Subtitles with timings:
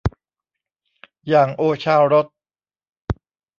[1.27, 2.27] อย่างโอชารส